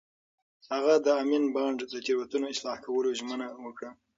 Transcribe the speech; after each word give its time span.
هغه 0.71 0.93
د 1.05 1.07
امین 1.21 1.43
بانډ 1.55 1.79
د 1.91 1.93
تېروتنو 2.05 2.51
اصلاح 2.53 2.77
کولو 2.85 3.09
ژمنه 3.19 3.47
وکړه. 3.65 3.91